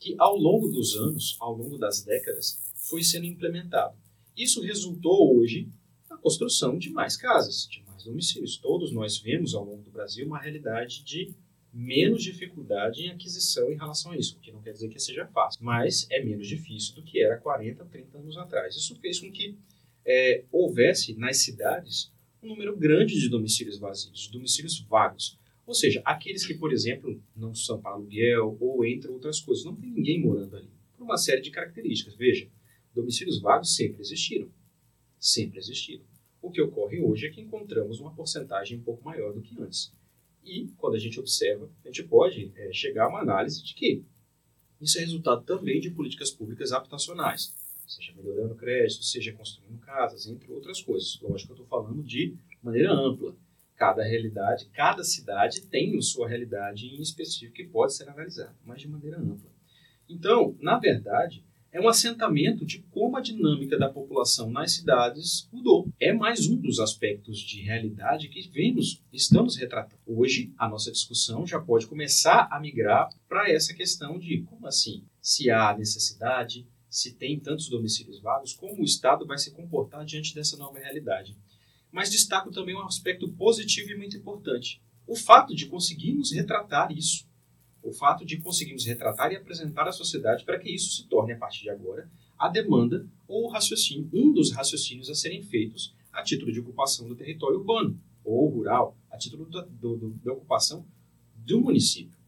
[0.00, 3.96] que ao longo dos anos, ao longo das décadas, foi sendo implementado.
[4.36, 5.68] Isso resultou hoje
[6.10, 8.56] na construção de mais casas, de domicílios.
[8.56, 11.34] Todos nós vemos ao longo do Brasil uma realidade de
[11.72, 15.26] menos dificuldade em aquisição em relação a isso, o que não quer dizer que seja
[15.26, 18.76] fácil, mas é menos difícil do que era 40, 30 anos atrás.
[18.76, 19.56] Isso fez com que
[20.04, 22.12] é, houvesse nas cidades
[22.42, 25.38] um número grande de domicílios vazios, de domicílios vagos.
[25.66, 29.76] Ou seja, aqueles que, por exemplo, não são para aluguel ou entre outras coisas, não
[29.76, 32.14] tem ninguém morando ali, por uma série de características.
[32.16, 32.48] Veja,
[32.94, 34.50] domicílios vagos sempre existiram.
[35.18, 36.04] Sempre existiram.
[36.42, 39.94] O que ocorre hoje é que encontramos uma porcentagem um pouco maior do que antes.
[40.44, 44.02] E, quando a gente observa, a gente pode é, chegar a uma análise de que
[44.80, 47.54] isso é resultado também de políticas públicas habitacionais,
[47.86, 51.20] seja melhorando crédito, seja construindo casas, entre outras coisas.
[51.20, 53.36] Lógico que eu estou falando de maneira ampla.
[53.76, 58.88] Cada realidade, cada cidade tem sua realidade em específico que pode ser analisada, mas de
[58.88, 59.50] maneira ampla.
[60.08, 65.90] Então, na verdade, é um assentamento de como a dinâmica da população nas cidades mudou.
[65.98, 70.02] É mais um dos aspectos de realidade que vemos, estamos retratando.
[70.06, 75.06] Hoje, a nossa discussão já pode começar a migrar para essa questão de como assim?
[75.18, 80.34] Se há necessidade, se tem tantos domicílios vagos, como o Estado vai se comportar diante
[80.34, 81.34] dessa nova realidade.
[81.90, 87.26] Mas destaco também um aspecto positivo e muito importante: o fato de conseguirmos retratar isso
[87.82, 91.38] o fato de conseguirmos retratar e apresentar à sociedade para que isso se torne, a
[91.38, 96.22] partir de agora, a demanda ou o raciocínio, um dos raciocínios a serem feitos a
[96.22, 100.86] título de ocupação do território urbano ou rural, a título da, do, do, da ocupação
[101.34, 102.20] do município.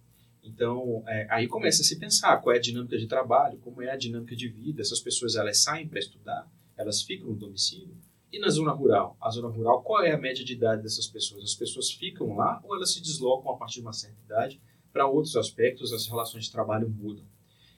[0.43, 3.91] Então, é, aí começa a se pensar qual é a dinâmica de trabalho, como é
[3.91, 7.97] a dinâmica de vida, essas pessoas elas saem para estudar, elas ficam no domicílio.
[8.33, 9.17] E na zona rural?
[9.21, 11.45] A zona rural, qual é a média de idade dessas pessoas?
[11.45, 14.61] As pessoas ficam lá ou elas se deslocam a partir de uma certa idade
[14.95, 17.23] para outros aspectos, as relações de trabalho mudam.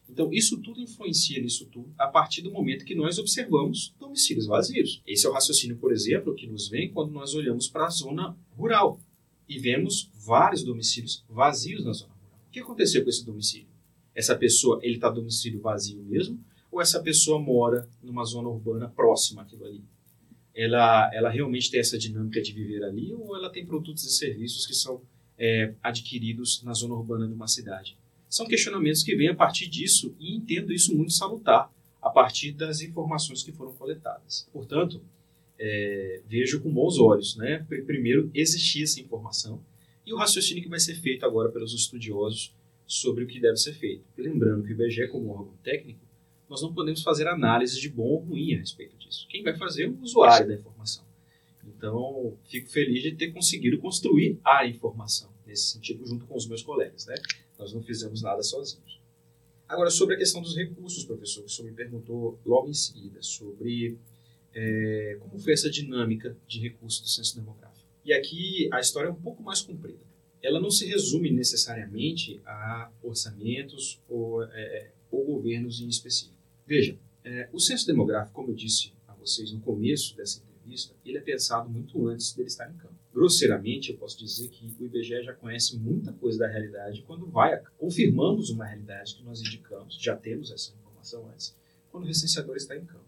[0.09, 5.03] Então, isso tudo influencia nisso tudo a partir do momento que nós observamos domicílios vazios.
[5.05, 8.37] Esse é o raciocínio, por exemplo, que nos vem quando nós olhamos para a zona
[8.57, 9.01] rural
[9.49, 12.41] e vemos vários domicílios vazios na zona rural.
[12.47, 13.67] O que aconteceu com esse domicílio?
[14.15, 16.39] Essa pessoa, ele está domicílio vazio mesmo?
[16.77, 19.83] ou essa pessoa mora numa zona urbana próxima àquilo ali?
[20.55, 24.67] Ela, ela realmente tem essa dinâmica de viver ali ou ela tem produtos e serviços
[24.67, 25.01] que são
[25.39, 27.97] é, adquiridos na zona urbana de uma cidade?
[28.29, 31.71] São questionamentos que vêm a partir disso e entendo isso muito salutar
[32.03, 34.49] a partir das informações que foram coletadas.
[34.53, 35.01] Portanto,
[35.59, 37.65] é, vejo com bons olhos, né?
[37.69, 39.61] Primeiro, existia essa informação
[40.05, 42.55] e o raciocínio que vai ser feito agora pelos estudiosos
[42.87, 44.05] sobre o que deve ser feito.
[44.17, 46.01] E lembrando que o IBGE, como órgão técnico,
[46.49, 49.27] nós não podemos fazer análise de bom ou ruim a respeito disso.
[49.29, 51.05] Quem vai fazer é o usuário da informação.
[51.67, 56.63] Então, fico feliz de ter conseguido construir a informação nesse sentido, junto com os meus
[56.63, 57.07] colegas.
[57.07, 57.15] Né?
[57.59, 59.01] Nós não fizemos nada sozinhos.
[59.69, 63.21] Agora, sobre a questão dos recursos, professor, que o senhor me perguntou logo em seguida,
[63.21, 63.99] sobre
[64.55, 67.87] é, como foi essa dinâmica de recursos do censo demográfico.
[68.05, 69.99] E aqui a história é um pouco mais comprida.
[70.41, 76.37] Ela não se resume necessariamente a orçamentos ou, é, ou governos em específico.
[76.65, 80.56] Veja, é, o censo demográfico, como eu disse a vocês no começo dessa entrevista,
[81.05, 82.95] ele é pensado muito antes dele estar em campo.
[83.13, 87.59] Grosseiramente, eu posso dizer que o IBGE já conhece muita coisa da realidade quando vai,
[87.79, 91.57] confirmamos uma realidade que nós indicamos, já temos essa informação antes,
[91.91, 93.07] quando o recenseador está em campo.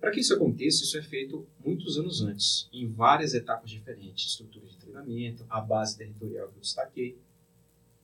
[0.00, 4.66] Para que isso aconteça, isso é feito muitos anos antes, em várias etapas diferentes, estrutura
[4.66, 7.16] de treinamento, a base territorial que eu destaquei,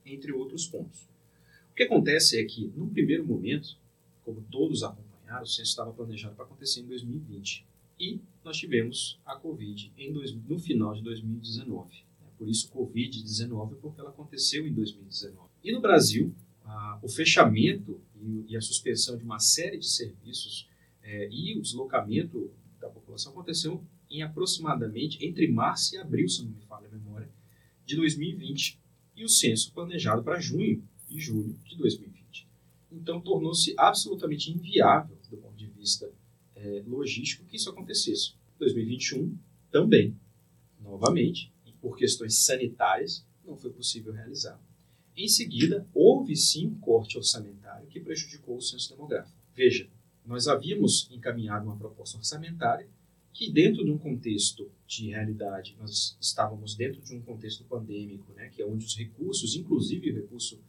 [0.05, 1.01] entre outros pontos.
[1.71, 3.77] O que acontece é que, num primeiro momento,
[4.23, 7.67] como todos acompanharam, o censo estava planejado para acontecer em 2020.
[7.99, 11.93] E nós tivemos a Covid dois, no final de 2019.
[12.21, 12.27] Né?
[12.37, 15.49] Por isso, Covid-19, porque ela aconteceu em 2019.
[15.63, 20.69] E no Brasil, a, o fechamento e, e, a suspensão de uma série de serviços
[21.01, 26.51] é, e o deslocamento da população aconteceu em aproximadamente entre março e abril, se não
[26.51, 27.29] me falha a memória,
[27.85, 28.79] de 2020.
[29.15, 32.47] E o censo planejado para junho e julho de 2020.
[32.91, 36.09] Então, tornou-se absolutamente inviável, do ponto de vista
[36.61, 38.33] é, logístico que isso acontecesse.
[38.59, 39.35] 2021
[39.71, 40.15] também,
[40.81, 44.59] novamente, por questões sanitárias, não foi possível realizar.
[45.15, 49.37] Em seguida, houve sim um corte orçamentário que prejudicou o censo demográfico.
[49.55, 49.87] Veja,
[50.25, 52.87] nós havíamos encaminhado uma proposta orçamentária
[53.33, 58.49] que, dentro de um contexto de realidade, nós estávamos dentro de um contexto pandêmico, né,
[58.49, 60.59] que é onde os recursos, inclusive o recurso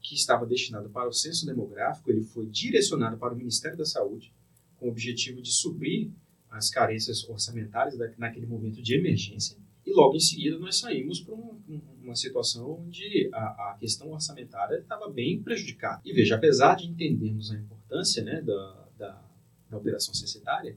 [0.00, 4.32] que estava destinado para o censo demográfico, ele foi direcionado para o Ministério da Saúde,
[4.78, 6.10] com o objetivo de suprir
[6.50, 9.56] as carências orçamentárias naquele momento de emergência.
[9.84, 11.60] E logo em seguida nós saímos para um,
[12.02, 16.00] uma situação onde a, a questão orçamentária estava bem prejudicada.
[16.04, 19.24] E veja, apesar de entendermos a importância né, da, da,
[19.70, 20.76] da operação censitária,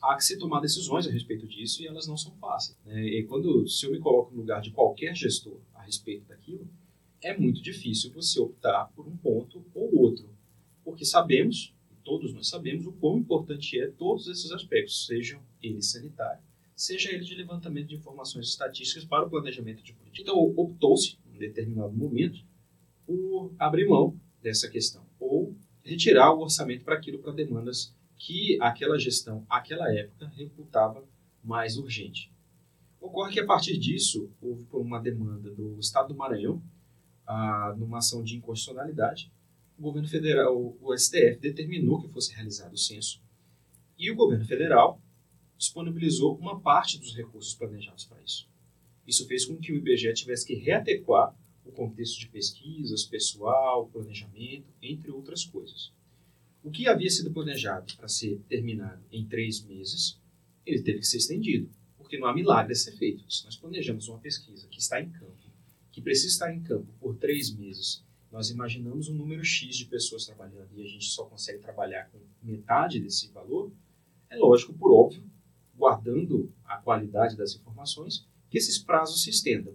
[0.00, 2.78] há que se tomar decisões a respeito disso e elas não são fáceis.
[2.84, 3.04] Né?
[3.04, 6.68] E quando, se eu me coloco no lugar de qualquer gestor a respeito daquilo,
[7.20, 10.28] é muito difícil você optar por um ponto ou outro,
[10.84, 11.72] porque sabemos
[12.04, 17.24] todos nós sabemos o quão importante é todos esses aspectos, sejam eles sanitários, seja ele
[17.24, 20.22] de levantamento de informações estatísticas para o planejamento de política.
[20.22, 22.44] Então, optou-se, em determinado momento,
[23.06, 28.98] por abrir mão dessa questão, ou retirar o orçamento para aquilo, para demandas que aquela
[28.98, 31.04] gestão, aquela época, reputava
[31.42, 32.32] mais urgente.
[33.00, 36.62] Ocorre que, a partir disso, houve uma demanda do Estado do Maranhão,
[37.26, 39.32] a, numa ação de inconstitucionalidade,
[39.78, 43.20] o governo federal, o STF, determinou que fosse realizado o censo
[43.98, 45.00] e o governo federal
[45.56, 48.48] disponibilizou uma parte dos recursos planejados para isso.
[49.06, 54.66] Isso fez com que o IBGE tivesse que readequar o contexto de pesquisas, pessoal, planejamento,
[54.82, 55.92] entre outras coisas.
[56.64, 60.18] O que havia sido planejado para ser terminado em três meses,
[60.66, 63.32] ele teve que ser estendido, porque não há milagre a ser feito.
[63.32, 65.50] Se nós planejamos uma pesquisa que está em campo,
[65.92, 70.24] que precisa estar em campo por três meses nós imaginamos um número X de pessoas
[70.24, 73.70] trabalhando e a gente só consegue trabalhar com metade desse valor,
[74.30, 75.22] é lógico, por óbvio,
[75.76, 79.74] guardando a qualidade das informações, que esses prazos se estendam.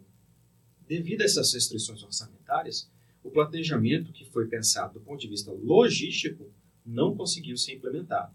[0.88, 2.90] Devido a essas restrições orçamentárias,
[3.24, 6.52] o planejamento que foi pensado do ponto de vista logístico
[6.84, 8.34] não conseguiu ser implementado.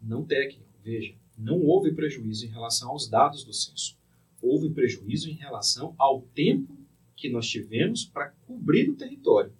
[0.00, 3.98] Não técnico, veja, não houve prejuízo em relação aos dados do censo.
[4.40, 6.76] Houve prejuízo em relação ao tempo
[7.16, 9.52] que nós tivemos para cobrir o território.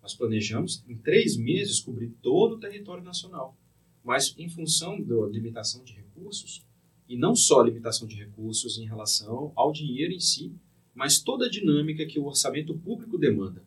[0.00, 3.56] Nós planejamos em três meses cobrir todo o território nacional,
[4.02, 6.64] mas em função da limitação de recursos,
[7.08, 10.54] e não só a limitação de recursos em relação ao dinheiro em si,
[10.94, 13.64] mas toda a dinâmica que o orçamento público demanda.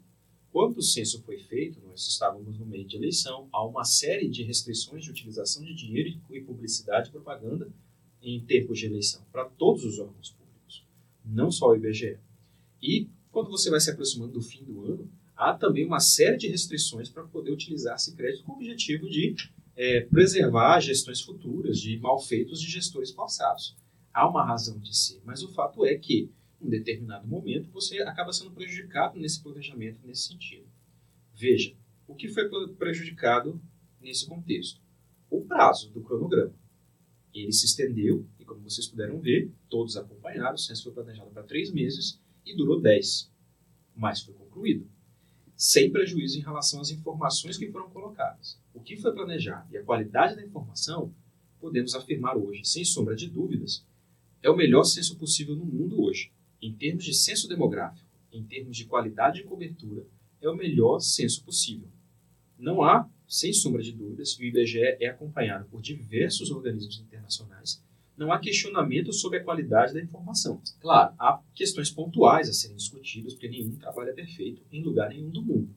[0.51, 4.43] Quando o censo foi feito, nós estávamos no meio de eleição, há uma série de
[4.43, 7.71] restrições de utilização de dinheiro e publicidade e propaganda
[8.21, 10.85] em tempos de eleição, para todos os órgãos públicos,
[11.25, 12.17] não só o IBGE.
[12.81, 16.47] E quando você vai se aproximando do fim do ano, há também uma série de
[16.47, 19.35] restrições para poder utilizar esse crédito com o objetivo de
[19.75, 23.75] é, preservar gestões futuras de malfeitos de gestores passados.
[24.13, 26.29] Há uma razão de ser, mas o fato é que,
[26.61, 30.67] em determinado momento, você acaba sendo prejudicado nesse planejamento, nesse sentido.
[31.33, 31.75] Veja,
[32.07, 33.59] o que foi prejudicado
[33.99, 34.79] nesse contexto?
[35.27, 36.53] O prazo do cronograma.
[37.33, 41.41] Ele se estendeu, e como vocês puderam ver, todos acompanharam, o censo foi planejado para
[41.41, 43.31] três meses e durou dez,
[43.95, 44.87] mas foi concluído
[45.55, 48.59] sem prejuízo em relação às informações que foram colocadas.
[48.73, 51.13] O que foi planejado e a qualidade da informação,
[51.59, 53.85] podemos afirmar hoje, sem sombra de dúvidas,
[54.41, 56.31] é o melhor censo possível no mundo hoje.
[56.61, 60.05] Em termos de censo demográfico, em termos de qualidade de cobertura,
[60.41, 61.87] é o melhor censo possível.
[62.57, 67.82] Não há, sem sombra de dúvidas, o IBGE é acompanhado por diversos organismos internacionais
[68.17, 70.61] não há questionamento sobre a qualidade da informação.
[70.79, 75.29] Claro, há questões pontuais a serem discutidas, porque nenhum trabalho é perfeito em lugar nenhum
[75.29, 75.69] do mundo.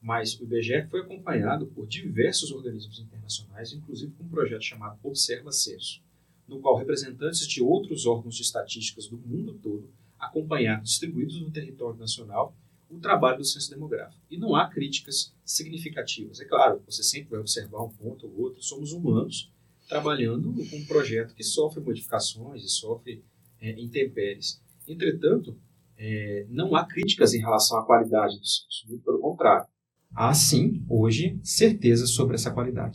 [0.00, 5.52] Mas o IBGE foi acompanhado por diversos organismos internacionais, inclusive com um projeto chamado Observa
[5.52, 6.00] Censo,
[6.48, 11.98] no qual representantes de outros órgãos de estatísticas do mundo todo acompanharam, distribuídos no território
[11.98, 12.54] nacional,
[12.90, 14.20] o trabalho do censo demográfico.
[14.30, 16.40] E não há críticas significativas.
[16.40, 19.49] É claro, você sempre vai observar um ponto ou outro, somos humanos,
[19.90, 23.24] trabalhando com um projeto que sofre modificações e sofre
[23.60, 24.62] é, intempéries.
[24.86, 25.58] Entretanto,
[25.98, 29.66] é, não há críticas em relação à qualidade do censo, muito pelo contrário.
[30.14, 32.94] Há sim, hoje, certeza sobre essa qualidade.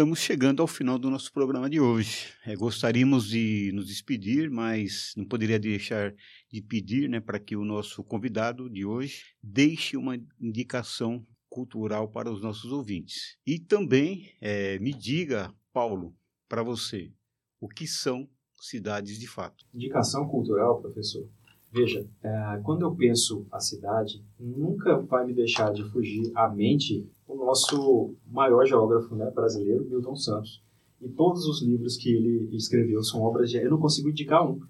[0.00, 2.28] Estamos chegando ao final do nosso programa de hoje.
[2.46, 6.14] É, gostaríamos de nos despedir, mas não poderia deixar
[6.50, 12.32] de pedir né, para que o nosso convidado de hoje deixe uma indicação cultural para
[12.32, 13.36] os nossos ouvintes.
[13.46, 16.14] E também é, me diga, Paulo,
[16.48, 17.12] para você,
[17.60, 18.26] o que são
[18.58, 19.66] cidades de fato?
[19.74, 21.28] Indicação cultural, professor.
[21.70, 27.06] Veja, é, quando eu penso a cidade, nunca vai me deixar de fugir à mente
[27.30, 30.62] o nosso maior geógrafo né, brasileiro, Milton Santos.
[31.00, 33.56] E todos os livros que ele escreveu são obras de.
[33.56, 34.60] Eu não consigo indicar um,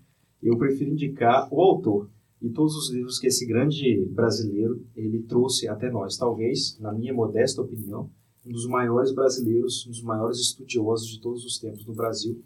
[0.42, 2.08] eu prefiro indicar o autor.
[2.40, 6.16] E todos os livros que esse grande brasileiro ele trouxe até nós.
[6.16, 8.08] Talvez, na minha modesta opinião,
[8.46, 12.40] um dos maiores brasileiros, um dos maiores estudiosos de todos os tempos no Brasil,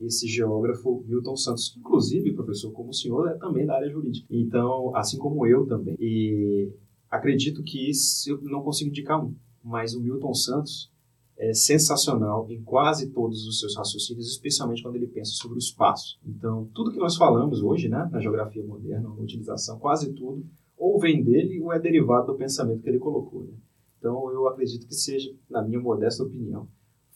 [0.00, 4.26] esse geógrafo Milton Santos, que inclusive, professor, como o senhor, é também da área jurídica.
[4.28, 5.96] Então, assim como eu também.
[6.00, 6.72] E
[7.08, 7.90] acredito que
[8.26, 9.32] eu não consigo indicar um
[9.66, 10.92] mas o Milton Santos
[11.36, 16.18] é sensacional em quase todos os seus raciocínios, especialmente quando ele pensa sobre o espaço.
[16.24, 20.46] Então, tudo que nós falamos hoje, né, na geografia moderna, na utilização, quase tudo,
[20.78, 23.42] ou vem dele ou é derivado do pensamento que ele colocou.
[23.42, 23.54] Né?
[23.98, 26.68] Então, eu acredito que seja, na minha modesta opinião,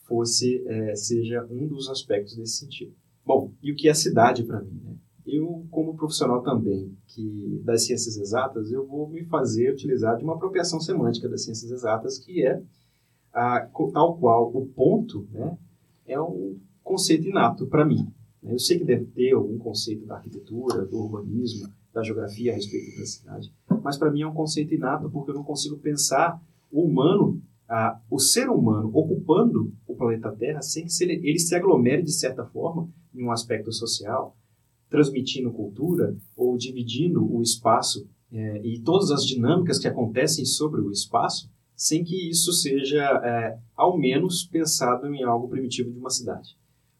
[0.05, 2.93] fosse é, seja um dos aspectos desse sentido.
[3.25, 4.81] Bom, e o que é cidade para mim?
[4.83, 4.90] Né?
[5.33, 10.35] Eu, como profissional também que das ciências exatas, eu vou me fazer utilizar de uma
[10.35, 12.61] apropriação semântica das ciências exatas, que é
[13.33, 15.57] a, tal qual o ponto né,
[16.05, 18.11] é um conceito inato para mim.
[18.43, 22.99] Eu sei que deve ter algum conceito da arquitetura, do urbanismo, da geografia a respeito
[22.99, 26.83] da cidade, mas para mim é um conceito inato porque eu não consigo pensar o
[26.83, 32.01] humano, a, o ser humano ocupando o planeta Terra sem que ele, ele se aglomere
[32.03, 34.35] de certa forma em um aspecto social,
[34.91, 40.91] transmitindo cultura ou dividindo o espaço é, e todas as dinâmicas que acontecem sobre o
[40.91, 46.55] espaço, sem que isso seja, é, ao menos, pensado em algo primitivo de uma cidade.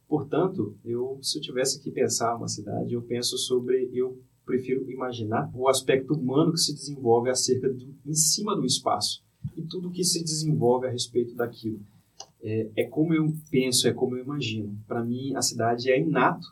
[0.08, 5.52] Portanto, eu, se eu tivesse que pensar uma cidade, eu penso sobre, eu prefiro imaginar
[5.54, 9.24] o aspecto humano que se desenvolve acerca do, em cima do espaço
[9.56, 11.80] e tudo que se desenvolve a respeito daquilo.
[12.42, 14.78] É, é como eu penso, é como eu imagino.
[14.88, 16.48] Para mim, a cidade é inato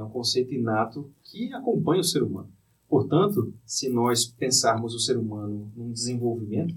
[0.00, 2.50] é um conceito inato que acompanha o ser humano.
[2.88, 6.74] Portanto, se nós pensarmos o ser humano num desenvolvimento,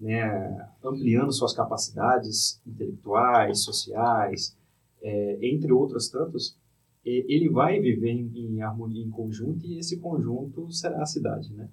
[0.00, 4.56] né, ampliando suas capacidades intelectuais, sociais,
[5.02, 6.56] é, entre outras tantas,
[7.04, 11.52] ele vai viver em, em, harmonia, em conjunto, e esse conjunto será a cidade.
[11.54, 11.68] Né?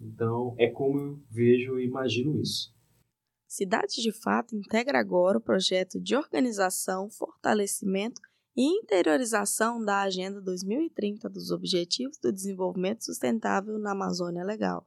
[0.00, 2.74] Então, é como eu vejo e imagino isso.
[3.46, 8.20] Cidade de Fato integra agora o projeto de organização, fortalecimento
[8.56, 14.86] e interiorização da Agenda 2030 dos Objetivos do Desenvolvimento Sustentável na Amazônia Legal.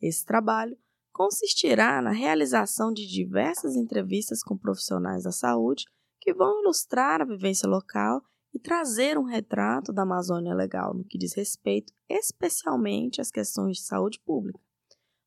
[0.00, 0.76] Esse trabalho
[1.12, 5.84] consistirá na realização de diversas entrevistas com profissionais da saúde
[6.20, 8.22] que vão ilustrar a vivência local
[8.54, 13.84] e trazer um retrato da Amazônia Legal no que diz respeito especialmente às questões de
[13.84, 14.60] saúde pública,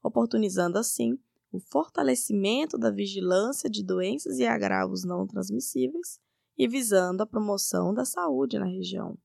[0.04, 1.18] oportunizando assim
[1.52, 6.20] o fortalecimento da vigilância de doenças e agravos não transmissíveis
[6.58, 9.18] e visando a promoção da saúde na região.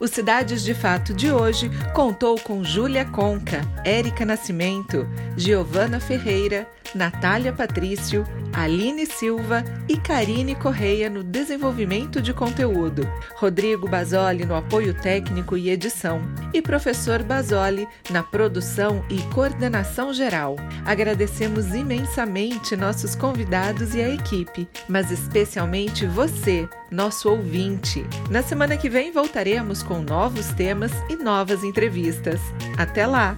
[0.00, 5.06] O Cidades de Fato de hoje contou com Júlia Conca, Érica Nascimento,
[5.36, 14.44] Giovana Ferreira, Natália Patrício, Aline Silva e Karine Correia no desenvolvimento de conteúdo, Rodrigo Basoli
[14.44, 16.20] no apoio técnico e edição
[16.52, 20.56] e professor Basoli na produção e coordenação geral.
[20.84, 28.04] Agradecemos imensamente nossos convidados e a equipe, mas especialmente você, nosso ouvinte.
[28.30, 32.40] Na semana que vem voltaremos com novos temas e novas entrevistas.
[32.76, 33.36] Até lá!